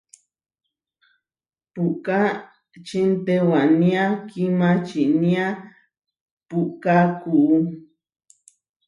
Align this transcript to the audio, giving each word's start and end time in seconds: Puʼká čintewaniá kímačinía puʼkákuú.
Puʼká 1.73 2.19
čintewaniá 2.87 4.03
kímačinía 4.29 5.45
puʼkákuú. 6.49 7.43